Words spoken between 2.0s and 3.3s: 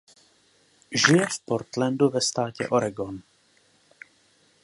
ve státě Oregon.